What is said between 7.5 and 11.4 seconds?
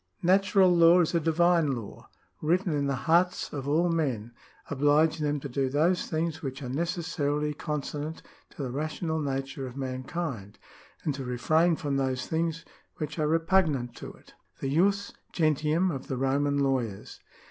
consonant to the rational nature of mankind, and to